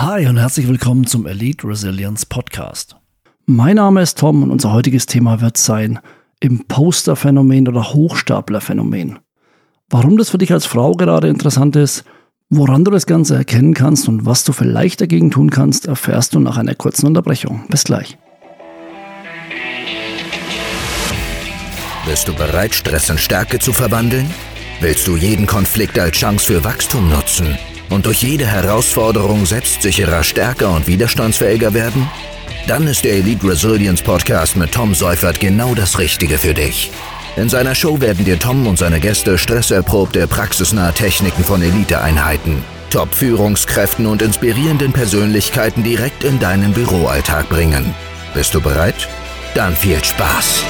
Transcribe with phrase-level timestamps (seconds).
[0.00, 2.94] Hi und herzlich willkommen zum Elite Resilience Podcast.
[3.46, 5.98] Mein Name ist Tom und unser heutiges Thema wird sein
[6.38, 9.18] Imposter-Phänomen oder Hochstapler-Phänomen.
[9.90, 12.04] Warum das für dich als Frau gerade interessant ist,
[12.48, 16.38] woran du das Ganze erkennen kannst und was du vielleicht dagegen tun kannst, erfährst du
[16.38, 17.64] nach einer kurzen Unterbrechung.
[17.68, 18.16] Bis gleich.
[22.06, 24.30] Bist du bereit, Stress in Stärke zu verwandeln?
[24.80, 27.58] Willst du jeden Konflikt als Chance für Wachstum nutzen
[27.90, 32.08] und durch jede Herausforderung selbstsicherer, stärker und widerstandsfähiger werden?
[32.66, 36.90] Dann ist der Elite Resilience Podcast mit Tom Seufert genau das Richtige für dich.
[37.36, 44.06] In seiner Show werden dir Tom und seine Gäste stresserprobte, praxisnahe Techniken von Eliteeinheiten, Top-Führungskräften
[44.06, 47.94] und inspirierenden Persönlichkeiten direkt in deinen Büroalltag bringen.
[48.34, 49.08] Bist du bereit?
[49.54, 50.64] Dann viel Spaß!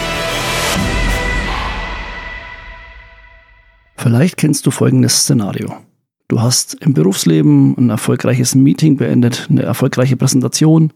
[3.96, 5.87] Vielleicht kennst du folgendes Szenario.
[6.28, 10.92] Du hast im Berufsleben ein erfolgreiches Meeting beendet, eine erfolgreiche Präsentation,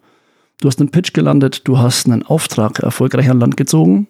[0.60, 4.08] du hast einen Pitch gelandet, du hast einen Auftrag erfolgreich an Land gezogen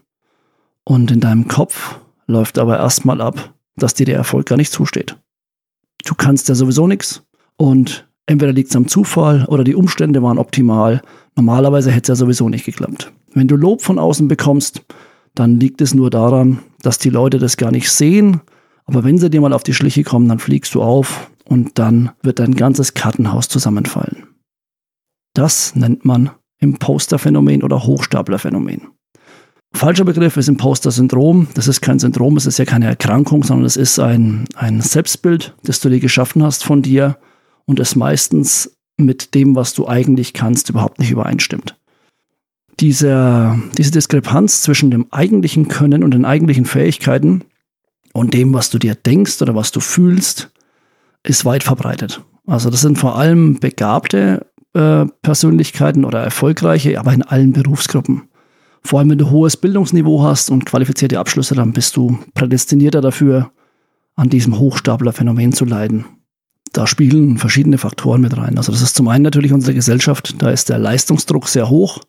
[0.82, 5.16] und in deinem Kopf läuft aber erstmal ab, dass dir der Erfolg gar nicht zusteht.
[6.04, 7.22] Du kannst ja sowieso nichts
[7.56, 11.02] und entweder liegt es am Zufall oder die Umstände waren optimal.
[11.36, 13.12] Normalerweise hätte es ja sowieso nicht geklappt.
[13.32, 14.82] Wenn du Lob von außen bekommst,
[15.36, 18.40] dann liegt es nur daran, dass die Leute das gar nicht sehen
[18.84, 22.10] aber wenn sie dir mal auf die Schliche kommen, dann fliegst du auf und dann
[22.22, 24.26] wird dein ganzes Kartenhaus zusammenfallen.
[25.34, 28.88] Das nennt man Imposter-Phänomen oder Hochstapler-Phänomen.
[29.74, 31.48] Falscher Begriff ist Imposter-Syndrom.
[31.54, 35.54] Das ist kein Syndrom, es ist ja keine Erkrankung, sondern es ist ein, ein Selbstbild,
[35.64, 37.18] das du dir geschaffen hast von dir
[37.64, 41.78] und es meistens mit dem, was du eigentlich kannst, überhaupt nicht übereinstimmt.
[42.80, 47.42] Diese, diese Diskrepanz zwischen dem eigentlichen Können und den eigentlichen Fähigkeiten
[48.12, 50.50] und dem, was du dir denkst oder was du fühlst,
[51.22, 52.22] ist weit verbreitet.
[52.46, 58.22] Also das sind vor allem begabte äh, Persönlichkeiten oder erfolgreiche, aber in allen Berufsgruppen.
[58.82, 63.52] Vor allem, wenn du hohes Bildungsniveau hast und qualifizierte Abschlüsse, dann bist du prädestinierter dafür,
[64.16, 66.04] an diesem Hochstaplerphänomen zu leiden.
[66.72, 68.56] Da spielen verschiedene Faktoren mit rein.
[68.56, 72.00] Also das ist zum einen natürlich unsere Gesellschaft, da ist der Leistungsdruck sehr hoch,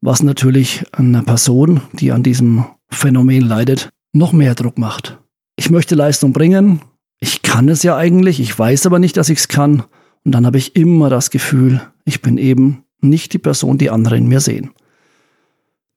[0.00, 5.18] was natürlich einer Person, die an diesem Phänomen leidet, noch mehr Druck macht.
[5.56, 6.80] Ich möchte Leistung bringen,
[7.18, 9.84] ich kann es ja eigentlich, ich weiß aber nicht, dass ich es kann.
[10.24, 14.16] Und dann habe ich immer das Gefühl, ich bin eben nicht die Person, die andere
[14.16, 14.70] in mir sehen.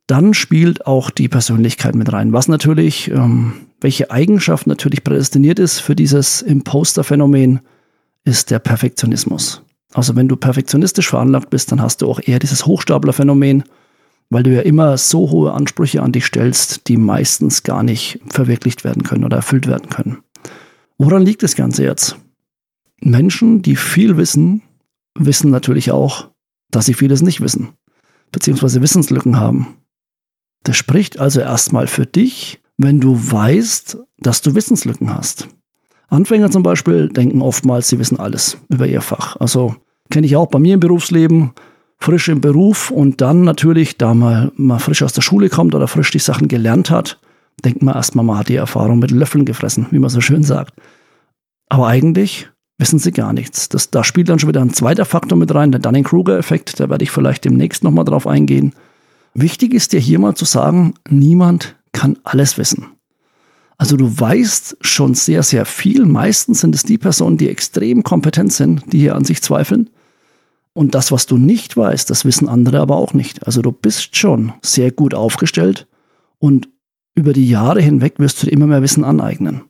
[0.08, 5.80] Dann spielt auch die Persönlichkeit mit rein, was natürlich, ähm, welche Eigenschaft natürlich prädestiniert ist
[5.80, 7.62] für dieses Imposter-Phänomen,
[8.24, 9.64] ist der Perfektionismus.
[9.94, 13.64] Also wenn du perfektionistisch veranlagt bist, dann hast du auch eher dieses Hochstapler-Phänomen
[14.30, 18.84] weil du ja immer so hohe Ansprüche an dich stellst, die meistens gar nicht verwirklicht
[18.84, 20.20] werden können oder erfüllt werden können.
[20.98, 22.18] Woran liegt das Ganze jetzt?
[23.02, 24.62] Menschen, die viel wissen,
[25.18, 26.30] wissen natürlich auch,
[26.72, 27.70] dass sie vieles nicht wissen,
[28.32, 29.78] beziehungsweise Wissenslücken haben.
[30.64, 35.48] Das spricht also erstmal für dich, wenn du weißt, dass du Wissenslücken hast.
[36.08, 39.36] Anfänger zum Beispiel denken oftmals, sie wissen alles über ihr Fach.
[39.38, 39.76] Also
[40.10, 41.54] kenne ich auch bei mir im Berufsleben,
[42.00, 45.88] frisch im Beruf und dann natürlich, da man mal frisch aus der Schule kommt oder
[45.88, 47.20] frisch die Sachen gelernt hat,
[47.64, 50.74] denkt man erstmal, man hat die Erfahrung mit Löffeln gefressen, wie man so schön sagt.
[51.70, 53.70] Aber eigentlich wissen sie gar nichts.
[53.70, 57.04] Das, da spielt dann schon wieder ein zweiter Faktor mit rein, der Dunning-Kruger-Effekt, da werde
[57.04, 58.74] ich vielleicht demnächst nochmal drauf eingehen.
[59.34, 62.88] Wichtig ist dir hier mal zu sagen, niemand kann alles wissen.
[63.78, 66.06] Also du weißt schon sehr, sehr viel.
[66.06, 69.90] Meistens sind es die Personen, die extrem kompetent sind, die hier an sich zweifeln.
[70.76, 73.48] Und das, was du nicht weißt, das wissen andere aber auch nicht.
[73.48, 75.88] Also du bist schon sehr gut aufgestellt
[76.38, 76.68] und
[77.16, 79.62] über die Jahre hinweg wirst du dir immer mehr Wissen aneignen.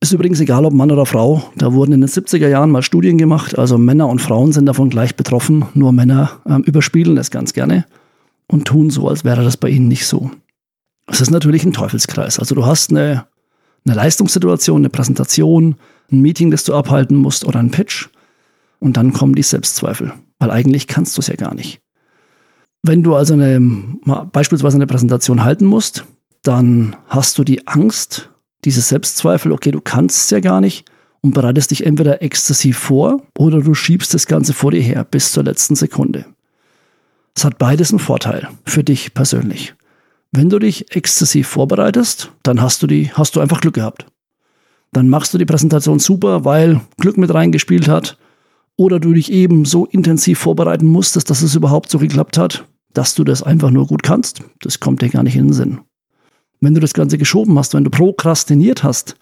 [0.00, 1.44] Ist übrigens egal, ob Mann oder Frau.
[1.56, 3.58] Da wurden in den 70er Jahren mal Studien gemacht.
[3.58, 5.66] Also Männer und Frauen sind davon gleich betroffen.
[5.74, 7.84] Nur Männer ähm, überspielen es ganz gerne
[8.48, 10.30] und tun so, als wäre das bei ihnen nicht so.
[11.08, 12.38] Es ist natürlich ein Teufelskreis.
[12.38, 13.26] Also du hast eine,
[13.84, 15.76] eine Leistungssituation, eine Präsentation,
[16.10, 18.08] ein Meeting, das du abhalten musst oder ein Pitch.
[18.82, 21.80] Und dann kommen die Selbstzweifel, weil eigentlich kannst du es ja gar nicht.
[22.82, 23.60] Wenn du also eine,
[24.32, 26.04] beispielsweise eine Präsentation halten musst,
[26.42, 28.30] dann hast du die Angst,
[28.64, 30.90] diese Selbstzweifel, okay, du kannst es ja gar nicht
[31.20, 35.30] und bereitest dich entweder exzessiv vor oder du schiebst das Ganze vor dir her bis
[35.30, 36.24] zur letzten Sekunde.
[37.36, 39.76] Es hat beides einen Vorteil für dich persönlich.
[40.32, 44.06] Wenn du dich exzessiv vorbereitest, dann hast du die, hast du einfach Glück gehabt.
[44.90, 48.18] Dann machst du die Präsentation super, weil Glück mit reingespielt hat
[48.76, 53.14] oder du dich eben so intensiv vorbereiten musstest, dass es überhaupt so geklappt hat, dass
[53.14, 54.42] du das einfach nur gut kannst.
[54.60, 55.80] Das kommt dir gar nicht in den Sinn.
[56.60, 59.16] Wenn du das Ganze geschoben hast, wenn du prokrastiniert hast,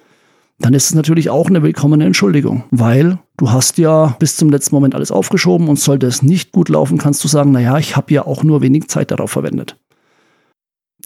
[0.59, 4.75] dann ist es natürlich auch eine willkommene Entschuldigung, weil du hast ja bis zum letzten
[4.75, 8.13] Moment alles aufgeschoben und sollte es nicht gut laufen, kannst du sagen, naja, ich habe
[8.13, 9.79] ja auch nur wenig Zeit darauf verwendet.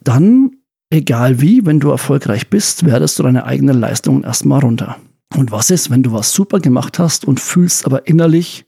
[0.02, 0.56] Dann,
[0.91, 4.96] egal wie, wenn du erfolgreich bist, werdest du deine eigenen Leistungen erstmal runter.
[5.36, 8.66] Und was ist, wenn du was super gemacht hast und fühlst aber innerlich,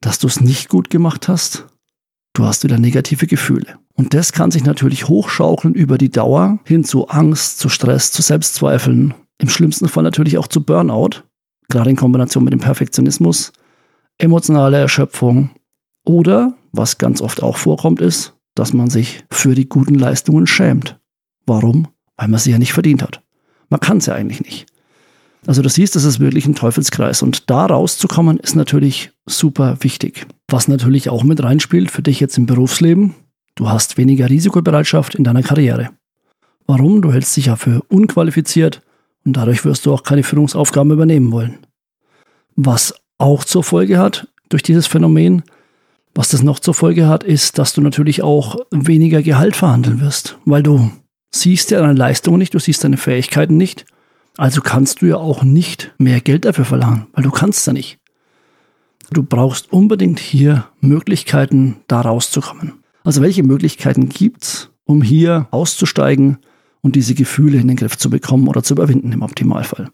[0.00, 1.66] dass du es nicht gut gemacht hast?
[2.34, 3.78] Du hast wieder negative Gefühle.
[3.94, 8.22] Und das kann sich natürlich hochschaukeln über die Dauer hin zu Angst, zu Stress, zu
[8.22, 11.22] Selbstzweifeln, im schlimmsten Fall natürlich auch zu Burnout,
[11.68, 13.52] gerade in Kombination mit dem Perfektionismus,
[14.18, 15.50] emotionale Erschöpfung
[16.04, 20.98] oder, was ganz oft auch vorkommt, ist, dass man sich für die guten Leistungen schämt.
[21.46, 21.88] Warum?
[22.16, 23.22] Weil man sie ja nicht verdient hat.
[23.68, 24.71] Man kann es ja eigentlich nicht.
[25.46, 30.26] Also du siehst, das ist wirklich ein Teufelskreis und da rauszukommen ist natürlich super wichtig.
[30.48, 33.14] Was natürlich auch mit reinspielt für dich jetzt im Berufsleben,
[33.56, 35.90] du hast weniger Risikobereitschaft in deiner Karriere.
[36.66, 37.02] Warum?
[37.02, 38.82] Du hältst dich ja für unqualifiziert
[39.24, 41.58] und dadurch wirst du auch keine Führungsaufgaben übernehmen wollen.
[42.54, 45.42] Was auch zur Folge hat durch dieses Phänomen,
[46.14, 50.38] was das noch zur Folge hat, ist, dass du natürlich auch weniger Gehalt verhandeln wirst,
[50.44, 50.92] weil du
[51.34, 53.86] siehst ja deine Leistungen nicht, du siehst deine Fähigkeiten nicht
[54.36, 57.98] also kannst du ja auch nicht mehr Geld dafür verlangen, weil du kannst ja nicht.
[59.10, 62.82] Du brauchst unbedingt hier Möglichkeiten, da rauszukommen.
[63.04, 66.38] Also welche Möglichkeiten gibt's, um hier auszusteigen
[66.80, 69.90] und diese Gefühle in den Griff zu bekommen oder zu überwinden im Optimalfall?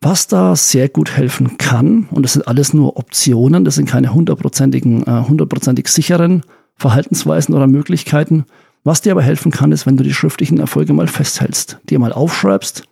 [0.00, 4.14] Was da sehr gut helfen kann, und das sind alles nur Optionen, das sind keine
[4.14, 6.42] hundertprozentigen, äh, hundertprozentig sicheren
[6.76, 8.44] Verhaltensweisen oder Möglichkeiten.
[8.84, 12.12] Was dir aber helfen kann, ist, wenn du die schriftlichen Erfolge mal festhältst, dir mal
[12.12, 12.84] aufschreibst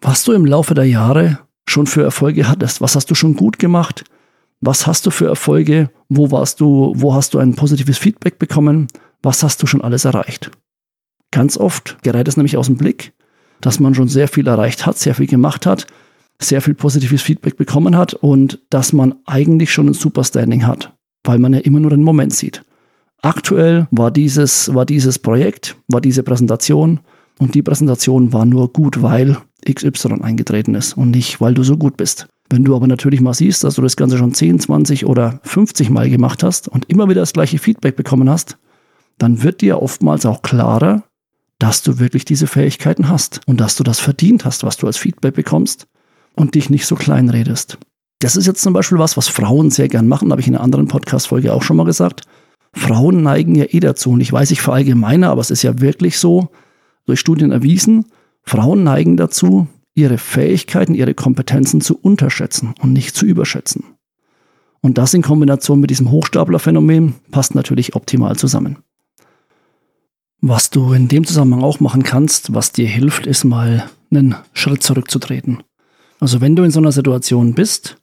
[0.00, 2.80] was du im Laufe der Jahre schon für Erfolge hattest.
[2.80, 4.04] Was hast du schon gut gemacht?
[4.60, 5.90] Was hast du für Erfolge?
[6.08, 8.88] Wo warst du, wo hast du ein positives Feedback bekommen?
[9.22, 10.50] Was hast du schon alles erreicht?
[11.30, 13.12] Ganz oft gerät es nämlich aus dem Blick,
[13.60, 15.86] dass man schon sehr viel erreicht hat, sehr viel gemacht hat,
[16.40, 20.94] sehr viel positives Feedback bekommen hat und dass man eigentlich schon ein super Standing hat,
[21.24, 22.62] weil man ja immer nur den Moment sieht.
[23.20, 27.00] Aktuell war dieses, war dieses Projekt, war diese Präsentation
[27.38, 29.38] und die Präsentation war nur gut, weil
[29.68, 32.26] XY eingetreten ist und nicht, weil du so gut bist.
[32.50, 35.90] Wenn du aber natürlich mal siehst, dass du das Ganze schon 10, 20 oder 50
[35.90, 38.56] Mal gemacht hast und immer wieder das gleiche Feedback bekommen hast,
[39.18, 41.02] dann wird dir oftmals auch klarer,
[41.58, 44.96] dass du wirklich diese Fähigkeiten hast und dass du das verdient hast, was du als
[44.96, 45.86] Feedback bekommst
[46.34, 47.78] und dich nicht so klein redest.
[48.20, 50.64] Das ist jetzt zum Beispiel was, was Frauen sehr gern machen, habe ich in einer
[50.64, 52.22] anderen Podcast-Folge auch schon mal gesagt.
[52.72, 56.18] Frauen neigen ja eh dazu, und ich weiß, ich verallgemeine, aber es ist ja wirklich
[56.18, 56.50] so,
[57.08, 58.04] durch Studien erwiesen,
[58.42, 63.84] Frauen neigen dazu, ihre Fähigkeiten, ihre Kompetenzen zu unterschätzen und nicht zu überschätzen.
[64.80, 68.78] Und das in Kombination mit diesem Hochstaplerphänomen passt natürlich optimal zusammen.
[70.40, 74.82] Was du in dem Zusammenhang auch machen kannst, was dir hilft, ist mal einen Schritt
[74.82, 75.62] zurückzutreten.
[76.20, 77.96] Also wenn du in so einer Situation bist,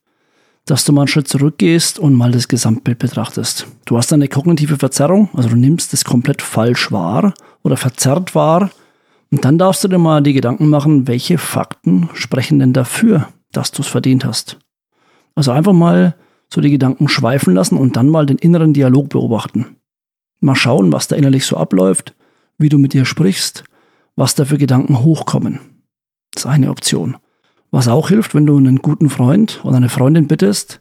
[0.66, 3.68] dass du mal einen Schritt zurückgehst und mal das Gesamtbild betrachtest.
[3.86, 8.72] Du hast eine kognitive Verzerrung, also du nimmst es komplett falsch wahr oder verzerrt wahr
[9.36, 13.74] und dann darfst du dir mal die Gedanken machen, welche Fakten sprechen denn dafür, dass
[13.74, 14.58] du es verdient hast.
[15.36, 16.16] Also einfach mal
[16.48, 19.76] so die Gedanken schweifen lassen und dann mal den inneren Dialog beobachten.
[20.40, 22.16] Mal schauen, was da innerlich so abläuft,
[22.58, 23.66] wie du mit dir sprichst,
[24.16, 25.60] was da für Gedanken hochkommen.
[26.34, 27.18] Das ist eine Option.
[27.72, 30.80] Was auch hilft, wenn du einen guten Freund oder eine Freundin bittest,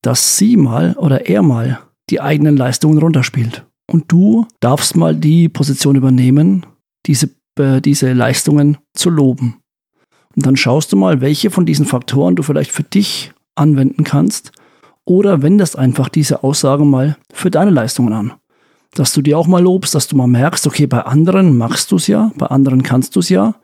[0.00, 3.66] dass sie mal oder er mal die eigenen Leistungen runterspielt.
[3.86, 6.64] Und du darfst mal die Position übernehmen,
[7.04, 9.60] diese äh, diese Leistungen zu loben.
[10.34, 14.52] Und dann schaust du mal, welche von diesen Faktoren du vielleicht für dich anwenden kannst
[15.04, 18.32] oder wendest einfach diese Aussagen mal für deine Leistungen an.
[18.94, 21.96] Dass du dir auch mal lobst, dass du mal merkst, okay, bei anderen machst du
[21.96, 23.54] es ja, bei anderen kannst du es ja.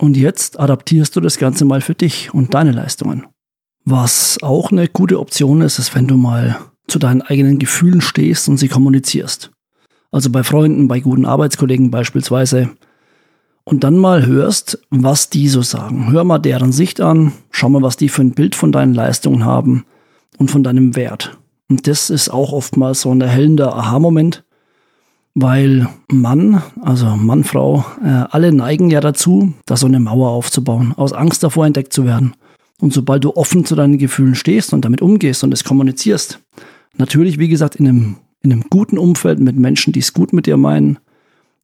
[0.00, 3.26] Und jetzt adaptierst du das Ganze mal für dich und deine Leistungen.
[3.84, 8.48] Was auch eine gute Option ist, ist, wenn du mal zu deinen eigenen Gefühlen stehst
[8.48, 9.50] und sie kommunizierst.
[10.10, 12.70] Also bei Freunden, bei guten Arbeitskollegen beispielsweise,
[13.68, 16.10] und dann mal hörst, was die so sagen.
[16.10, 19.44] Hör mal deren Sicht an, schau mal, was die für ein Bild von deinen Leistungen
[19.44, 19.84] haben
[20.38, 21.36] und von deinem Wert.
[21.68, 24.42] Und das ist auch oftmals so ein erhellender Aha-Moment,
[25.34, 30.94] weil Mann, also Mann, Frau, äh, alle neigen ja dazu, da so eine Mauer aufzubauen,
[30.96, 32.32] aus Angst davor entdeckt zu werden.
[32.80, 36.40] Und sobald du offen zu deinen Gefühlen stehst und damit umgehst und es kommunizierst,
[36.96, 40.46] natürlich, wie gesagt, in einem, in einem guten Umfeld mit Menschen, die es gut mit
[40.46, 40.98] dir meinen,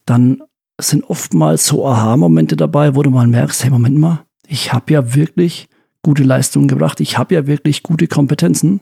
[0.04, 0.42] dann
[0.80, 5.14] sind oftmals so Aha-Momente dabei, wo du mal merkst, hey, Moment mal, ich habe ja
[5.14, 5.68] wirklich
[6.02, 8.80] gute Leistungen gebracht, ich habe ja wirklich gute Kompetenzen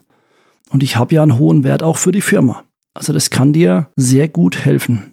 [0.70, 2.64] und ich habe ja einen hohen Wert auch für die Firma.
[2.94, 5.12] Also das kann dir sehr gut helfen.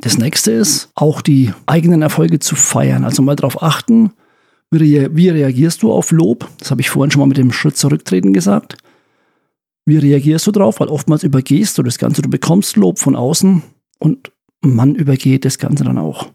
[0.00, 3.04] Das nächste ist, auch die eigenen Erfolge zu feiern.
[3.04, 4.12] Also mal darauf achten,
[4.70, 6.48] Wie reagierst du auf Lob?
[6.58, 8.76] Das habe ich vorhin schon mal mit dem Schritt zurücktreten gesagt.
[9.86, 10.80] Wie reagierst du drauf?
[10.80, 12.20] Weil oftmals übergehst du das Ganze.
[12.20, 13.62] Du bekommst Lob von außen
[14.00, 14.32] und
[14.74, 16.30] man übergeht das Ganze dann auch.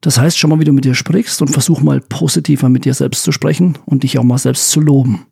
[0.00, 2.92] Das heißt, schon mal, wie du mit dir sprichst und versuch mal positiver mit dir
[2.92, 5.26] selbst zu sprechen und dich auch mal selbst zu loben.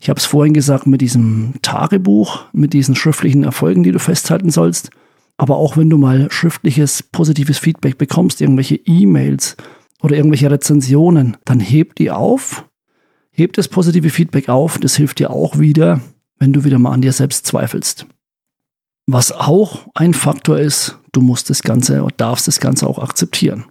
[0.00, 4.50] Ich habe es vorhin gesagt mit diesem Tagebuch, mit diesen schriftlichen Erfolgen, die du festhalten
[4.50, 4.90] sollst.
[5.36, 9.56] Aber auch wenn du mal schriftliches positives Feedback bekommst, irgendwelche E-Mails
[10.00, 12.64] oder irgendwelche Rezensionen, dann heb die auf,
[13.32, 14.78] heb das positive Feedback auf.
[14.78, 16.00] Das hilft dir auch wieder,
[16.38, 18.06] wenn du wieder mal an dir selbst zweifelst.
[19.06, 23.64] Was auch ein Faktor ist, du musst das Ganze oder darfst das Ganze auch akzeptieren.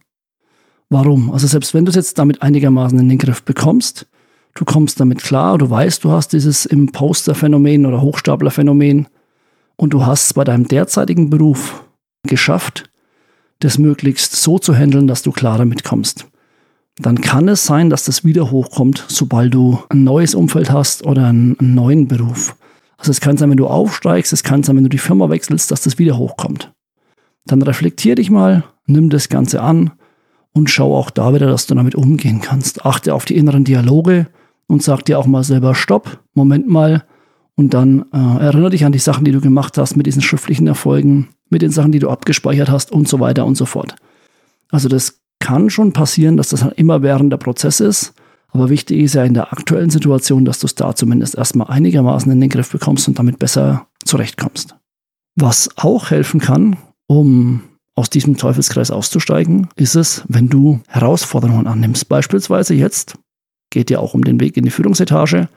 [0.90, 1.32] Warum?
[1.32, 4.08] Also selbst wenn du es jetzt damit einigermaßen in den Griff bekommst,
[4.56, 9.08] du kommst damit klar, du weißt, du hast dieses Imposter-Phänomen oder Hochstapler-Phänomen
[9.76, 11.86] und du hast es bei deinem derzeitigen Beruf
[12.28, 12.90] geschafft,
[13.60, 16.26] das möglichst so zu handeln, dass du klar damit kommst.
[16.98, 21.28] Dann kann es sein, dass das wieder hochkommt, sobald du ein neues Umfeld hast oder
[21.28, 22.56] einen, neuen Beruf.
[22.98, 25.72] Also es kann sein, wenn du aufsteigst, es kann sein, wenn du die Firma wechselst,
[25.72, 26.74] dass das wieder hochkommt.
[27.46, 29.92] Dann reflektier dich mal, nimm das Ganze an
[30.54, 32.86] und schau auch da wieder, dass du damit umgehen kannst.
[32.86, 34.28] Achte auf die inneren Dialoge
[34.68, 37.04] und sag dir auch mal selber Stopp, Moment mal
[37.56, 40.68] und dann äh, erinnere dich an die Sachen, die du gemacht hast mit diesen schriftlichen
[40.68, 43.96] Erfolgen, mit den Sachen, die du abgespeichert hast und so weiter und so fort.
[44.70, 48.14] Also das kann schon passieren, dass das halt immer während der Prozess ist
[48.52, 52.32] aber wichtig ist ja in der aktuellen Situation, dass du es da zumindest erstmal einigermaßen
[52.32, 54.76] in den Griff bekommst und damit besser zurechtkommst.
[55.36, 56.78] Was auch helfen kann,
[57.10, 57.64] um
[57.96, 62.08] aus diesem Teufelskreis auszusteigen, ist es, wenn du Herausforderungen annimmst.
[62.08, 63.18] Beispielsweise jetzt
[63.72, 65.50] geht ja auch um den Weg in die Führungsetage.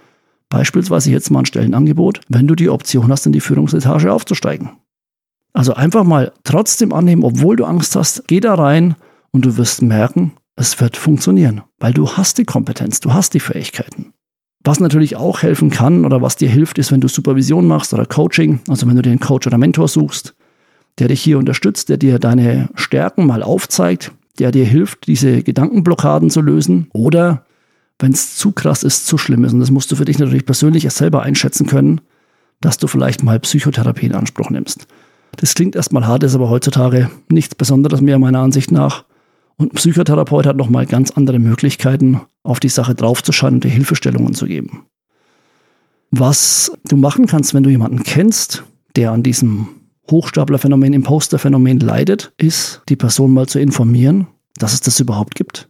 [0.48, 4.70] Beispielsweise jetzt mal ein Stellenangebot, wenn du die Option hast, in die Führungsetage aufzusteigen.
[5.52, 8.96] Also einfach mal trotzdem annehmen, obwohl du Angst hast, geh da rein
[9.30, 13.40] und du wirst merken, es wird funktionieren, weil du hast die Kompetenz, du hast die
[13.40, 14.14] Fähigkeiten.
[14.64, 18.06] Was natürlich auch helfen kann oder was dir hilft, ist, wenn du Supervision machst oder
[18.06, 20.34] Coaching, also wenn du dir einen Coach oder Mentor suchst,
[20.98, 26.30] der dich hier unterstützt, der dir deine Stärken mal aufzeigt, der dir hilft, diese Gedankenblockaden
[26.30, 27.44] zu lösen oder
[27.98, 29.52] wenn es zu krass ist, zu schlimm ist.
[29.52, 32.00] Und das musst du für dich natürlich persönlich erst selber einschätzen können,
[32.60, 34.86] dass du vielleicht mal Psychotherapie in Anspruch nimmst.
[35.36, 39.04] Das klingt erstmal hart, ist aber heutzutage nichts Besonderes mehr meiner Ansicht nach.
[39.56, 44.34] Und ein Psychotherapeut hat nochmal ganz andere Möglichkeiten, auf die Sache draufzuschauen und dir Hilfestellungen
[44.34, 44.86] zu geben.
[46.10, 48.64] Was du machen kannst, wenn du jemanden kennst,
[48.96, 49.68] der an diesem
[50.10, 55.68] Hochstaplerphänomen, Imposterphänomen leidet, ist, die Person mal zu informieren, dass es das überhaupt gibt.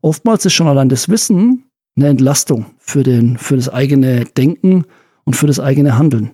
[0.00, 1.64] Oftmals ist schon allein das Wissen
[1.96, 4.84] eine Entlastung für, den, für das eigene Denken
[5.24, 6.32] und für das eigene Handeln.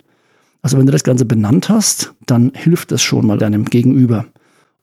[0.62, 4.26] Also wenn du das Ganze benannt hast, dann hilft es schon mal deinem Gegenüber.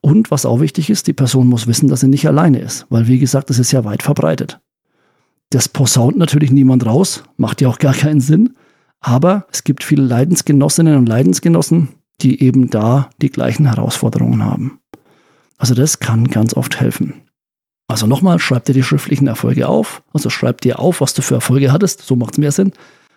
[0.00, 3.08] Und was auch wichtig ist, die Person muss wissen, dass sie nicht alleine ist, weil
[3.08, 4.60] wie gesagt, das ist ja weit verbreitet.
[5.50, 8.54] Das posaunt natürlich niemand raus, macht ja auch gar keinen Sinn,
[9.00, 11.88] aber es gibt viele Leidensgenossinnen und Leidensgenossen,
[12.22, 14.80] die eben da die gleichen Herausforderungen haben.
[15.58, 17.22] Also das kann ganz oft helfen.
[17.88, 21.36] Also nochmal, schreib dir die schriftlichen Erfolge auf, also schreib dir auf, was du für
[21.36, 22.72] Erfolge hattest, so macht es mehr Sinn,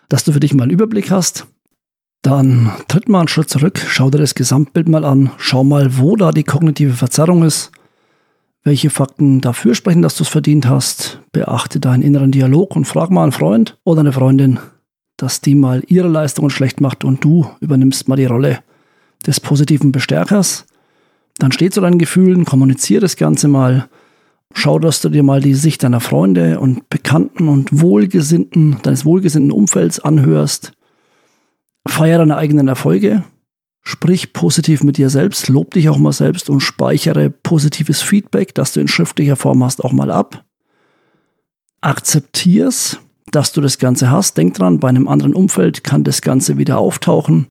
[0.08, 1.46] dass du für dich mal einen Überblick hast,
[2.22, 6.16] dann tritt mal einen Schritt zurück, schau dir das Gesamtbild mal an, schau mal, wo
[6.16, 7.72] da die kognitive Verzerrung ist,
[8.62, 11.20] welche Fakten dafür sprechen, dass du es verdient hast.
[11.32, 14.60] Beachte deinen inneren Dialog und frag mal einen Freund oder eine Freundin,
[15.16, 18.62] dass die mal ihre Leistungen schlecht macht und du übernimmst mal die Rolle
[19.26, 20.66] des positiven Bestärkers.
[21.38, 23.88] Dann steh zu deinen Gefühlen, kommuniziere das Ganze mal.
[24.52, 29.52] Schau, dass du dir mal die Sicht deiner Freunde und Bekannten und Wohlgesinnten, deines wohlgesinnten
[29.52, 30.72] Umfelds anhörst
[31.86, 33.24] Feier deine eigenen Erfolge,
[33.82, 38.72] sprich positiv mit dir selbst, lob dich auch mal selbst und speichere positives Feedback, das
[38.72, 40.44] du in schriftlicher Form hast, auch mal ab.
[41.80, 42.98] Akzeptier's,
[43.30, 44.36] dass du das Ganze hast.
[44.36, 47.48] Denk dran, bei einem anderen Umfeld kann das Ganze wieder auftauchen.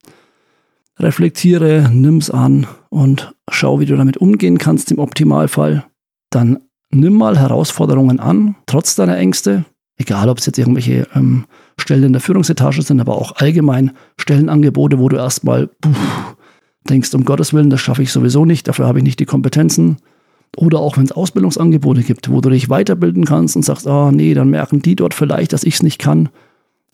[1.00, 5.84] Reflektiere, nimm's an und schau, wie du damit umgehen kannst im Optimalfall.
[6.30, 9.64] Dann nimm mal Herausforderungen an, trotz deiner Ängste.
[9.96, 11.44] Egal, ob es jetzt irgendwelche ähm,
[11.78, 15.70] Stellen in der Führungsetage sind, aber auch allgemein Stellenangebote, wo du erstmal
[16.88, 19.98] denkst, um Gottes Willen, das schaffe ich sowieso nicht, dafür habe ich nicht die Kompetenzen.
[20.56, 24.10] Oder auch wenn es Ausbildungsangebote gibt, wo du dich weiterbilden kannst und sagst, ah oh,
[24.10, 26.28] nee, dann merken die dort vielleicht, dass ich es nicht kann.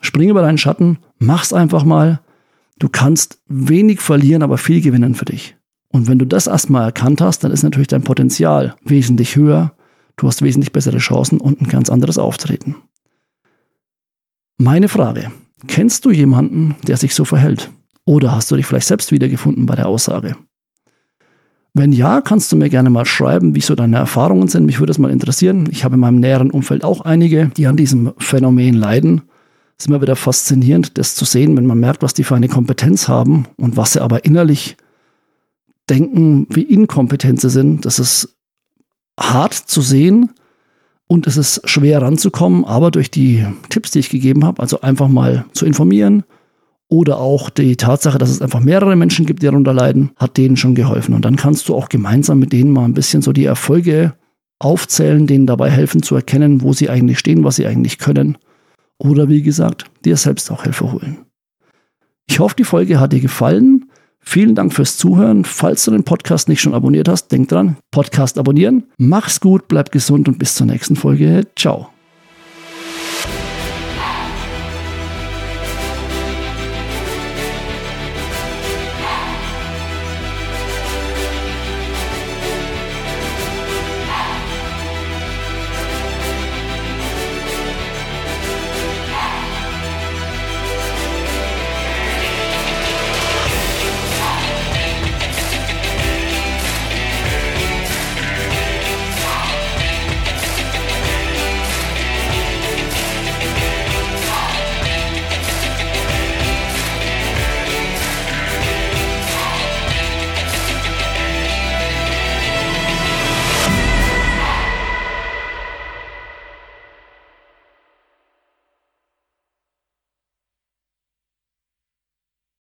[0.00, 2.20] Spring über deinen Schatten, mach's einfach mal.
[2.78, 5.56] Du kannst wenig verlieren, aber viel gewinnen für dich.
[5.88, 9.72] Und wenn du das erstmal erkannt hast, dann ist natürlich dein Potenzial wesentlich höher.
[10.16, 12.76] Du hast wesentlich bessere Chancen und ein ganz anderes Auftreten.
[14.58, 15.30] Meine Frage,
[15.66, 17.70] kennst du jemanden, der sich so verhält?
[18.04, 20.36] Oder hast du dich vielleicht selbst wiedergefunden bei der Aussage?
[21.74, 24.64] Wenn ja, kannst du mir gerne mal schreiben, wie so deine Erfahrungen sind.
[24.64, 25.68] Mich würde es mal interessieren.
[25.70, 29.22] Ich habe in meinem näheren Umfeld auch einige, die an diesem Phänomen leiden.
[29.78, 32.48] Es ist immer wieder faszinierend, das zu sehen, wenn man merkt, was die für eine
[32.48, 34.76] Kompetenz haben und was sie aber innerlich
[35.90, 37.84] denken, wie inkompetent sie sind.
[37.84, 38.36] Das ist
[39.20, 40.30] hart zu sehen
[41.06, 45.08] und es ist schwer ranzukommen, aber durch die Tipps, die ich gegeben habe, also einfach
[45.08, 46.24] mal zu informieren,
[46.88, 50.56] oder auch die Tatsache, dass es einfach mehrere Menschen gibt, die darunter leiden, hat denen
[50.56, 51.14] schon geholfen.
[51.14, 54.14] Und dann kannst du auch gemeinsam mit denen mal ein bisschen so die Erfolge
[54.58, 58.38] aufzählen, denen dabei helfen zu erkennen, wo sie eigentlich stehen, was sie eigentlich können.
[58.98, 61.26] Oder wie gesagt, dir selbst auch Hilfe holen.
[62.28, 63.90] Ich hoffe, die Folge hat dir gefallen.
[64.20, 65.44] Vielen Dank fürs Zuhören.
[65.44, 68.84] Falls du den Podcast nicht schon abonniert hast, denk dran, Podcast abonnieren.
[68.98, 71.46] Mach's gut, bleib gesund und bis zur nächsten Folge.
[71.56, 71.95] Ciao.